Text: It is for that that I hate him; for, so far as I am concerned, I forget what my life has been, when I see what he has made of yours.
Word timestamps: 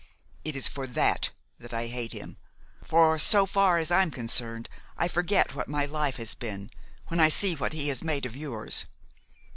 It 0.43 0.55
is 0.55 0.67
for 0.67 0.87
that 0.87 1.29
that 1.59 1.75
I 1.75 1.85
hate 1.85 2.11
him; 2.11 2.37
for, 2.83 3.19
so 3.19 3.45
far 3.45 3.77
as 3.77 3.91
I 3.91 4.01
am 4.01 4.09
concerned, 4.09 4.67
I 4.97 5.07
forget 5.07 5.53
what 5.53 5.67
my 5.67 5.85
life 5.85 6.17
has 6.17 6.33
been, 6.33 6.71
when 7.09 7.19
I 7.19 7.29
see 7.29 7.55
what 7.55 7.73
he 7.73 7.89
has 7.89 8.01
made 8.03 8.25
of 8.25 8.35
yours. 8.35 8.85